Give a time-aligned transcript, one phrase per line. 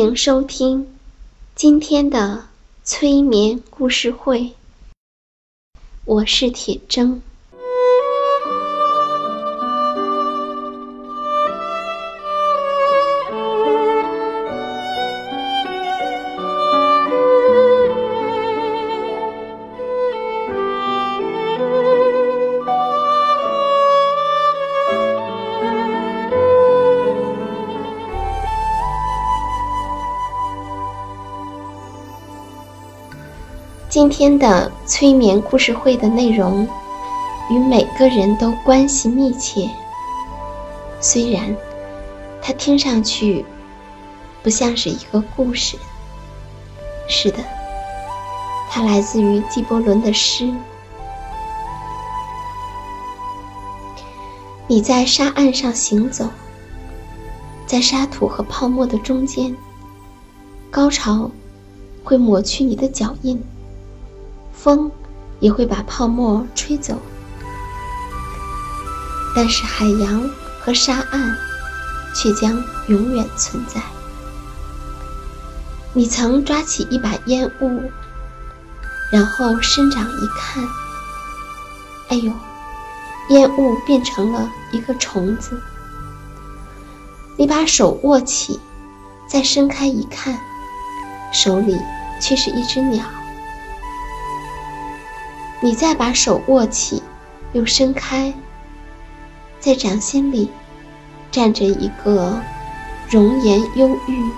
[0.00, 0.96] 迎收听
[1.54, 2.48] 今天的
[2.82, 4.54] 催眠故事会，
[6.06, 7.20] 我是铁铮。
[33.90, 36.64] 今天的催眠故事会的内容
[37.50, 39.68] 与每个人都关系密切，
[41.00, 41.56] 虽然
[42.40, 43.44] 它听上去
[44.44, 45.76] 不像是一个故事。
[47.08, 47.38] 是的，
[48.70, 50.48] 它来自于纪伯伦的诗。
[54.68, 56.28] 你在沙岸上行走，
[57.66, 59.52] 在沙土和泡沫的中间，
[60.70, 61.28] 高潮
[62.04, 63.42] 会抹去你的脚印。
[64.62, 64.90] 风
[65.38, 67.00] 也会把泡沫吹走，
[69.34, 70.28] 但是海洋
[70.60, 71.34] 和沙岸
[72.14, 73.80] 却将永远存在。
[75.94, 77.90] 你曾抓起一把烟雾，
[79.10, 80.62] 然后伸掌一看，
[82.10, 82.30] 哎呦，
[83.30, 85.58] 烟雾变成了一个虫子。
[87.38, 88.60] 你把手握起，
[89.26, 90.38] 再伸开一看，
[91.32, 91.74] 手里
[92.20, 93.02] 却是一只鸟。
[95.62, 97.02] 你再把手握起，
[97.52, 98.32] 又伸开，
[99.58, 100.48] 在掌心里
[101.30, 102.40] 站着一个
[103.10, 104.30] 容颜忧郁、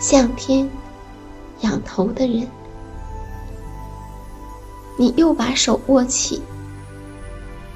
[0.00, 0.70] 向天
[1.60, 2.48] 仰头的人。
[4.96, 6.40] 你又把手握起，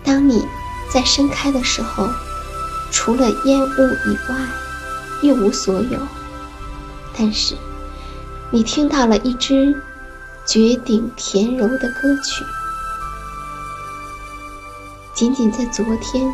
[0.03, 0.43] 当你
[0.91, 2.09] 在伸开的时候，
[2.91, 4.37] 除了烟雾以外，
[5.21, 5.99] 一无所有。
[7.15, 7.55] 但是，
[8.51, 9.79] 你听到了一支。
[10.47, 12.45] 绝顶甜柔的歌曲，
[15.15, 16.29] 仅仅在昨天，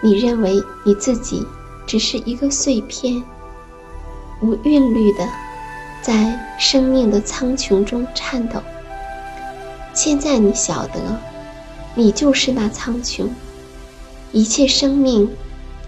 [0.00, 1.46] 你认为你自己
[1.86, 3.22] 只是一个碎片，
[4.42, 5.28] 无韵律的
[6.02, 8.60] 在生命的苍穹中颤抖。
[9.94, 11.00] 现在你晓得，
[11.94, 13.28] 你就是那苍穹，
[14.32, 15.30] 一切生命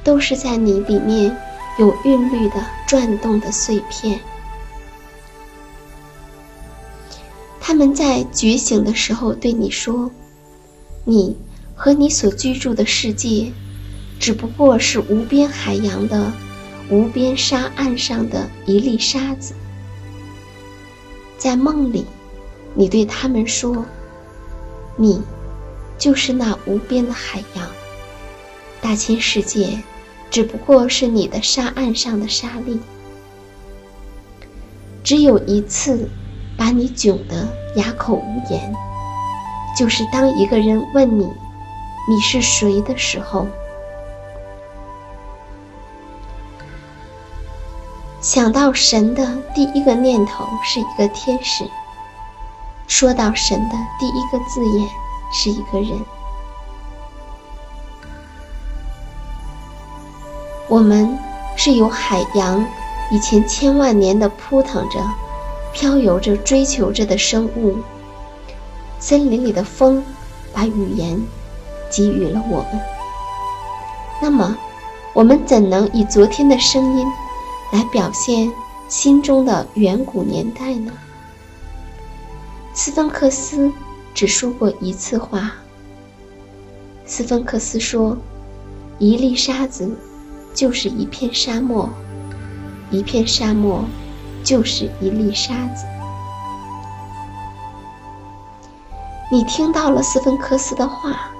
[0.05, 1.37] 都是在你里面
[1.79, 4.21] 有韵律的转动的碎片。
[7.61, 10.11] 他们在觉醒的时候对你说
[11.05, 11.37] ：“你
[11.79, 13.53] 和你所居住的世界，
[14.19, 16.33] 只不过是无边海洋的
[16.91, 19.55] 无边沙岸上的一粒沙子。”
[21.39, 22.05] 在梦里，
[22.75, 23.87] 你对他们说
[24.99, 25.23] ：“你
[25.97, 27.71] 就是那无边的海洋，
[28.81, 29.81] 大千世界
[30.33, 32.81] 只不过是你的沙岸上的沙粒。”
[35.05, 36.09] 只有一次。
[36.59, 37.47] 把你窘得
[37.77, 38.75] 哑口无言，
[39.79, 41.25] 就是当一个人问你
[42.09, 43.47] 你是谁的时候。
[48.21, 51.65] 想到神的第一个念头是一个天使，
[52.87, 54.89] 说到神的第一个字眼
[55.33, 55.99] 是一个人。
[60.67, 61.19] 我们
[61.57, 62.67] 是由海洋
[63.11, 64.99] 以前千万年的扑腾着。
[65.71, 67.77] 漂游着、追求着的生物，
[68.99, 70.03] 森林里的风
[70.53, 71.23] 把语言
[71.91, 72.81] 给予了我们。
[74.21, 74.57] 那么，
[75.13, 77.07] 我们怎能以昨天的声音
[77.73, 78.51] 来表现
[78.89, 80.93] 心中的远古年代呢？
[82.75, 83.73] 斯芬克斯
[84.15, 85.53] 只说过一次话。
[87.05, 88.17] 斯芬克斯说
[88.99, 89.97] ：“一粒沙子
[90.55, 91.89] 就是一片沙漠，
[92.91, 93.85] 一片沙漠
[94.45, 95.87] 就是一粒沙子。”
[99.31, 101.31] 你听到了斯芬克斯的话，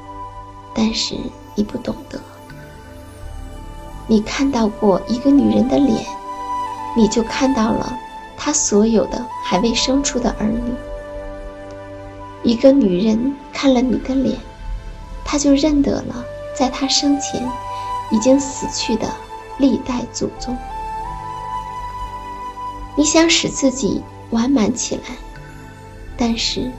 [0.81, 1.17] 但是
[1.57, 2.21] 你不懂得。
[4.07, 6.07] 你看到过一个女人的脸，
[6.97, 7.99] 你就看到了
[8.37, 10.73] 她所有的还未生出的儿女。
[12.45, 14.39] 一个女人看了你的脸，
[15.25, 16.25] 她就认得了
[16.57, 17.45] 在她生前
[18.13, 19.09] 已经死去的
[19.59, 20.57] 历代祖宗。
[22.95, 25.03] 你想使自己完满起来，
[26.17, 26.71] 但是。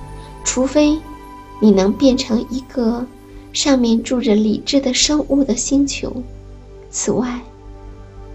[0.42, 1.00] 除非
[1.60, 3.06] 你能变成一个
[3.52, 6.24] 上面住着理智的生物的星球，
[6.90, 7.40] 此外，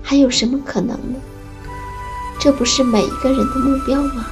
[0.03, 1.21] 还有什么可能呢？
[2.41, 4.27] 这不是每一个人的目标吗？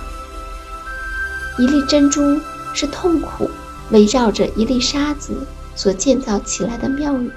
[1.59, 2.41] 一粒珍珠
[2.75, 3.49] 是痛苦
[3.91, 5.47] 围绕着一粒沙子
[5.77, 7.31] 所建造起来的庙宇，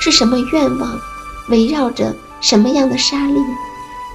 [0.00, 0.98] 是什么愿望
[1.48, 3.40] 围绕着什么样的沙粒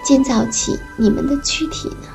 [0.05, 2.07] 建造起你们的躯体呢？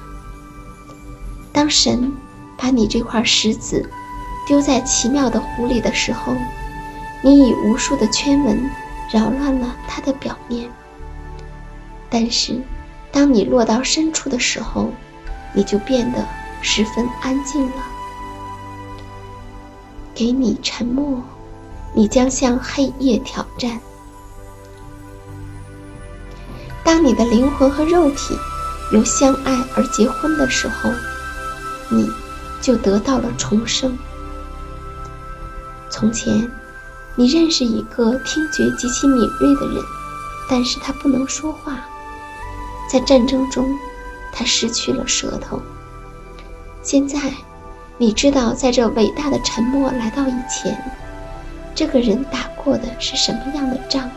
[1.52, 2.12] 当神
[2.56, 3.88] 把你这块石子
[4.48, 6.34] 丢在奇妙的湖里的时候，
[7.22, 8.58] 你以无数的圈纹
[9.12, 10.70] 扰乱了它的表面。
[12.08, 12.58] 但是，
[13.12, 14.90] 当你落到深处的时候，
[15.52, 16.26] 你就变得
[16.62, 17.76] 十分安静了。
[20.14, 21.22] 给你沉默，
[21.92, 23.78] 你将向黑夜挑战。
[26.82, 28.34] 当你的灵魂和肉体
[28.94, 30.90] 由相爱而结婚的时候。
[31.90, 32.10] 你，
[32.62, 33.96] 就得到了重生。
[35.90, 36.50] 从前，
[37.16, 39.82] 你认识一个听觉极其敏锐的人，
[40.48, 41.78] 但是他不能说话。
[42.90, 43.68] 在战争中，
[44.32, 45.60] 他失去了舌头。
[46.82, 47.32] 现在，
[47.96, 50.80] 你知道，在这伟大的沉默来到以前，
[51.74, 54.10] 这个人打过的是什么样的仗？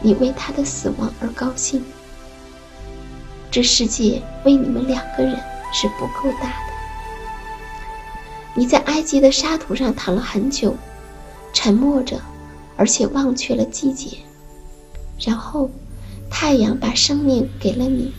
[0.00, 1.84] 你为他的死亡而高兴。
[3.50, 5.38] 这世界为你们两个人。
[5.74, 6.71] 是不够大的。
[8.54, 10.76] 你在埃及的沙土上躺了很久，
[11.52, 12.20] 沉默着，
[12.76, 14.18] 而且忘却了季节。
[15.18, 15.70] 然后，
[16.30, 18.12] 太阳把生命给了你，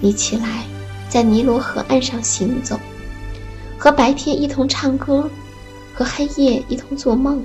[0.00, 0.64] 你起来，
[1.08, 2.78] 在尼罗河岸上行走，
[3.78, 5.30] 和白天一同唱歌，
[5.94, 7.44] 和黑夜一同做梦。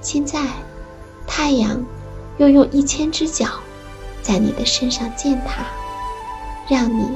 [0.00, 0.44] 现在，
[1.26, 1.84] 太阳
[2.38, 3.46] 又用一千只脚，
[4.22, 5.66] 在你的身上践踏，
[6.68, 7.06] 让你。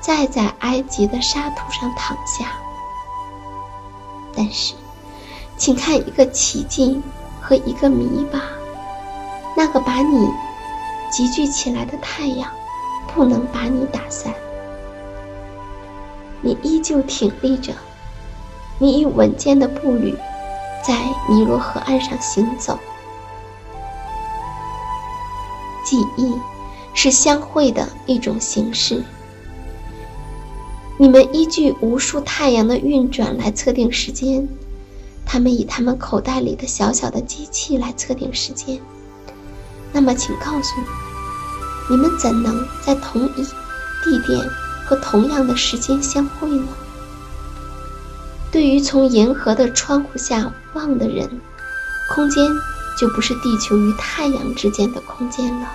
[0.00, 2.52] 再在埃及的沙土上躺下，
[4.34, 4.74] 但是，
[5.56, 7.00] 请看一个奇迹
[7.40, 8.42] 和一个谜吧。
[9.56, 10.28] 那个把你
[11.10, 12.50] 集聚起来的太阳，
[13.14, 14.32] 不能把你打散。
[16.40, 17.72] 你依旧挺立着，
[18.78, 20.16] 你以稳健的步履
[20.82, 20.94] 在
[21.28, 22.78] 尼罗河岸上行走。
[25.84, 26.34] 记忆
[26.94, 29.04] 是相会的一种形式。
[31.02, 34.48] 你们依据无数太阳的运转来测定时间，
[35.26, 38.80] 他们以他们口袋里的小小的机器来测定时间。
[39.92, 43.42] 那么，请告诉我，你们怎能在同一
[44.04, 44.48] 地点
[44.86, 46.68] 和同样的时间相会呢？
[48.52, 51.28] 对于从银河的窗户下望的人，
[52.14, 52.46] 空间
[52.96, 55.68] 就不是地球与太阳之间的空间了。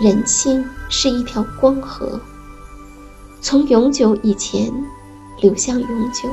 [0.00, 2.18] 人性是一条光河。
[3.40, 4.72] 从永久以前
[5.40, 6.28] 流向永久，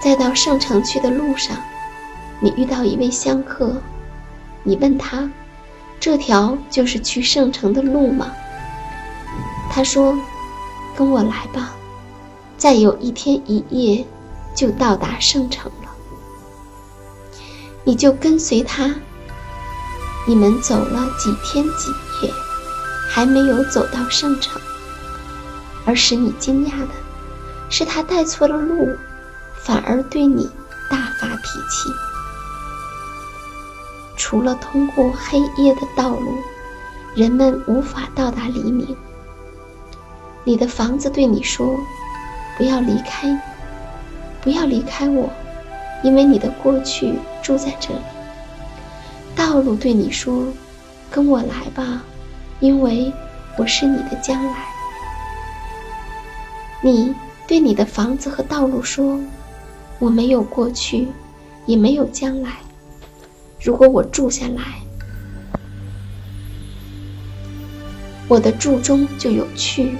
[0.00, 1.56] 再到圣城去的路上，
[2.40, 3.74] 你遇到一位香客，
[4.62, 5.28] 你问他
[5.98, 8.30] ：“这条就是去圣城的路吗？”
[9.70, 10.16] 他说
[10.94, 11.72] ：“跟我来吧，
[12.56, 14.04] 再有一天一夜
[14.54, 15.90] 就到达圣城了。”
[17.82, 18.94] 你就跟随他，
[20.26, 21.90] 你们走了几天几
[22.22, 22.32] 夜。
[23.14, 24.60] 还没有走到圣城，
[25.86, 26.88] 而使你惊讶的
[27.70, 28.88] 是，他带错了路，
[29.62, 30.50] 反而对你
[30.90, 31.88] 大发脾气。
[34.16, 36.42] 除了通过黑夜的道路，
[37.14, 38.96] 人们无法到达黎明。
[40.42, 41.78] 你的房子对你说
[42.58, 43.40] ：“不要离开，
[44.42, 45.30] 不要离开我，
[46.02, 48.00] 因为你的过去住在这里。”
[49.36, 50.48] 道路对你说
[51.12, 52.02] ：“跟我来吧。”
[52.60, 53.12] 因为
[53.58, 54.66] 我是你的将来，
[56.82, 57.14] 你
[57.46, 59.20] 对你的房子和道路说
[59.98, 61.08] ：“我没有过去，
[61.66, 62.52] 也没有将来。
[63.60, 64.62] 如果我住下来，
[68.28, 69.90] 我的住中就有去；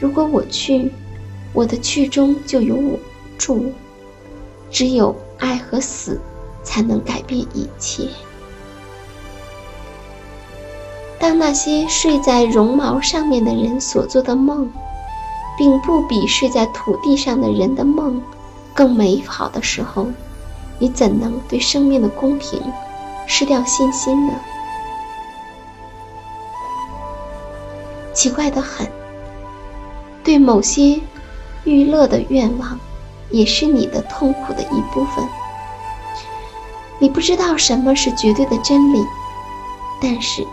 [0.00, 0.90] 如果我去，
[1.52, 2.98] 我的去中就有我
[3.36, 3.72] 住。
[4.70, 6.20] 只有爱和死，
[6.62, 8.08] 才能改变一切。
[11.20, 14.68] 当那些睡在绒毛上面的人所做的梦，
[15.56, 18.20] 并不比睡在土地上的人的梦
[18.74, 20.06] 更美好的时候，
[20.78, 22.60] 你怎能对生命的公平
[23.26, 24.32] 失掉信心呢？
[28.14, 28.90] 奇怪的很，
[30.24, 30.98] 对某些
[31.64, 32.78] 娱乐的愿望。
[33.32, 35.24] 也是你的痛苦的一部分。
[36.98, 38.98] 你不知道什么是绝对的真理，
[40.02, 40.44] 但是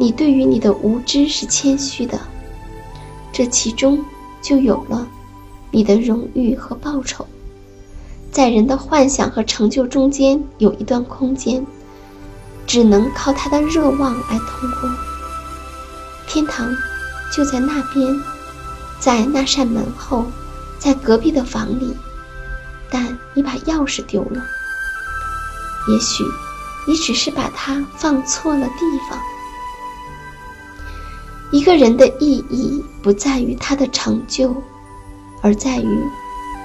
[0.00, 2.18] 你对于你的无知是谦虚的。
[3.30, 4.02] 这其中
[4.40, 5.06] 就有了
[5.70, 7.26] 你的荣誉和报酬。
[8.32, 11.66] 在人的幻想和成就中间有一段空间，
[12.66, 14.90] 只能靠他的热望来通过。
[16.26, 16.74] 天堂
[17.30, 18.22] 就在那边，
[18.98, 20.24] 在那扇门后，
[20.78, 21.94] 在隔壁的房里。
[22.90, 24.42] 但你把钥匙丢了，
[25.88, 26.24] 也许
[26.88, 29.20] 你只是把它放错了地方。
[31.52, 34.54] 一个人的意义不在于他的成就，
[35.42, 35.98] 而在于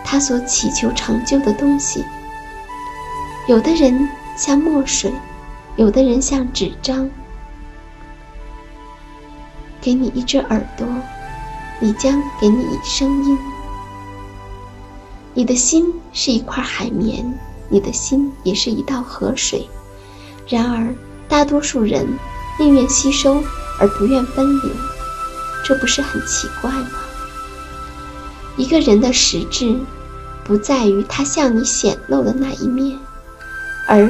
[0.03, 2.03] 他所祈求成就的东西。
[3.47, 5.11] 有的人像墨水，
[5.75, 7.09] 有的人像纸张。
[9.81, 10.87] 给你一只耳朵，
[11.79, 13.37] 你将给你声音。
[15.33, 17.37] 你的心是一块海绵，
[17.69, 19.67] 你的心也是一道河水。
[20.47, 20.93] 然而，
[21.27, 22.07] 大多数人
[22.59, 23.43] 宁愿吸收
[23.79, 24.69] 而不愿奔流，
[25.63, 26.91] 这不是很奇怪吗？
[28.57, 29.77] 一个人的实质，
[30.43, 32.97] 不在于他向你显露的那一面，
[33.87, 34.09] 而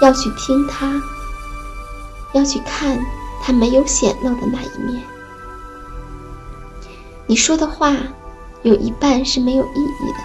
[0.00, 1.00] 要去听他，
[2.34, 2.98] 要去看
[3.42, 5.02] 他没有显露的那一面。
[7.26, 7.96] 你说的话，
[8.62, 10.18] 有一半是没有意义的。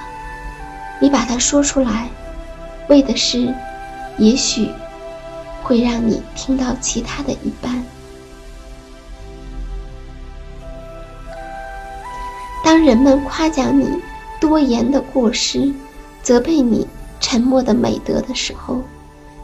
[1.02, 2.10] 你把它说出来，
[2.90, 3.54] 为的是，
[4.18, 4.70] 也许
[5.64, 7.84] 会让你听到其他的一半。
[12.84, 13.88] 人们夸奖你
[14.40, 15.72] 多言的过失，
[16.22, 16.88] 责备你
[17.20, 18.82] 沉默的美德的时候，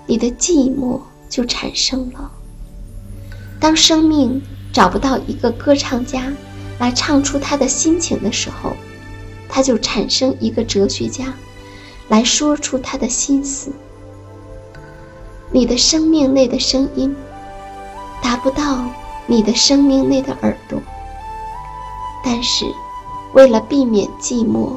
[0.05, 2.31] 你的寂寞就产生了。
[3.59, 4.41] 当生命
[4.73, 6.31] 找不到一个歌唱家
[6.79, 8.73] 来唱出他的心情的时候，
[9.47, 11.33] 他就产生一个哲学家。
[12.09, 13.69] 来说出他的心思。
[15.51, 17.13] 你的生命内的声音，
[18.21, 18.85] 达不到
[19.25, 20.81] 你的生命内的耳朵。
[22.23, 22.63] 但是，
[23.33, 24.71] 为了避免寂寞，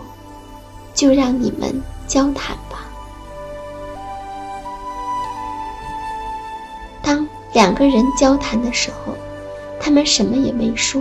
[0.95, 2.87] 就让你们交谈吧。
[7.02, 9.14] 当两个人交谈的时候，
[9.80, 11.00] 他们什么也没说；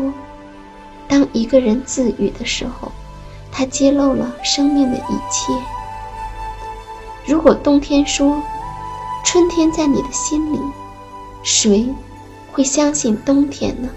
[1.07, 2.91] 当一个人自语的时候，
[3.51, 5.53] 他揭露了生命的一切。
[7.25, 8.41] 如果冬天说
[9.25, 10.59] 春天在你的心里，
[11.43, 11.87] 谁
[12.51, 13.89] 会相信冬天呢？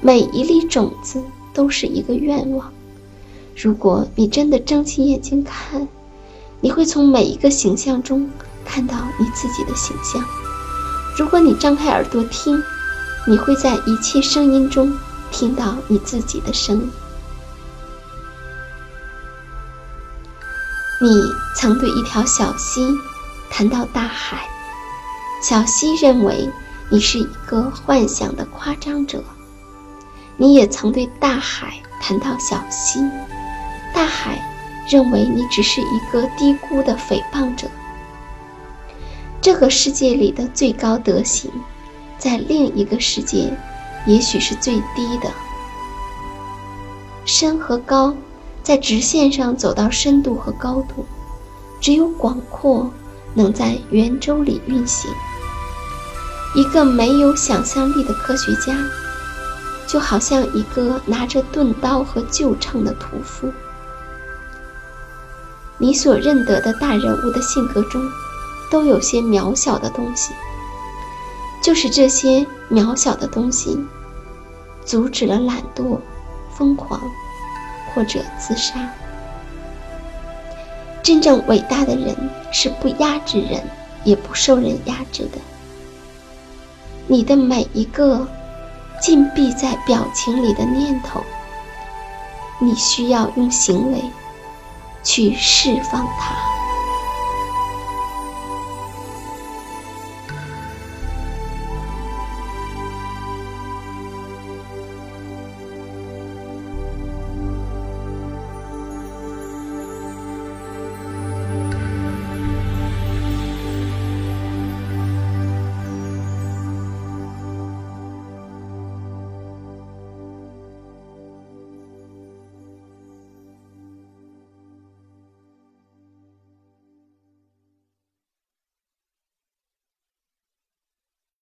[0.00, 2.72] 每一粒种子都是一个愿望。
[3.56, 5.86] 如果你真的睁起眼睛看，
[6.60, 8.30] 你会从每一个形象中
[8.64, 10.22] 看到你自己的形象；
[11.18, 12.62] 如果你张开耳朵听，
[13.26, 14.96] 你会在一切声音中
[15.30, 16.90] 听到你自己的声音。
[21.00, 21.22] 你
[21.56, 22.86] 曾对一条小溪
[23.50, 24.48] 谈到大海，
[25.42, 26.48] 小溪认为
[26.90, 29.18] 你是一个幻想的夸张者；
[30.42, 32.98] 你也曾对大海谈到小溪，
[33.94, 34.42] 大海
[34.88, 37.68] 认为你只是一个低估的诽谤者。
[39.40, 41.48] 这个世界里的最高德行，
[42.18, 43.56] 在另一个世界
[44.04, 45.30] 也许是最低的。
[47.24, 48.12] 深和高。
[48.64, 51.04] 在直线上走到深度和高度，
[51.80, 52.88] 只有广阔
[53.34, 55.10] 能在圆周里运行。
[56.54, 58.72] 一个没有想象力的科学家，
[59.92, 63.52] 就好像一个拿着钝刀和旧秤的屠夫。
[65.76, 68.00] 你所认得的大人物的性格中，
[68.70, 70.32] 都有些渺小的东西。
[71.62, 73.78] 就是这些渺小的东西，
[74.86, 75.98] 阻止了懒惰、
[76.56, 76.98] 疯狂。
[77.94, 78.90] 或者自杀。
[81.02, 82.16] 真正伟大的人
[82.50, 83.62] 是不压制人，
[84.02, 85.38] 也不受人压制的。
[87.06, 88.26] 你的每一个
[89.02, 91.24] 禁闭在表情里的念头，
[92.60, 94.00] 你需要用行为
[95.02, 96.51] 去释放它。